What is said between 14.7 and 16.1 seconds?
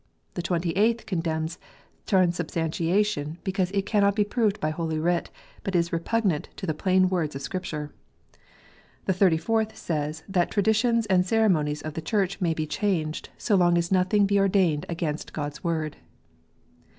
against God s Word."